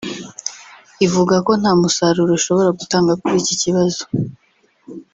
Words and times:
ivuga 1.05 1.35
ko 1.45 1.51
nta 1.61 1.71
musaruro 1.81 2.31
ishobora 2.39 2.69
gutanga 2.79 3.11
kuri 3.21 3.35
iki 3.43 3.55
kibazo 3.61 4.03